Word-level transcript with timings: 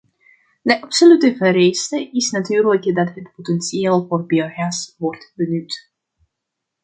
De 0.61 0.73
absolute 0.81 1.27
vereiste 1.35 2.09
is 2.11 2.31
natuurlijk 2.31 2.95
dat 2.95 3.15
het 3.15 3.31
potentieel 3.35 4.07
voor 4.07 4.25
biogas 4.25 4.95
wordt 4.97 5.33
benut. 5.35 5.91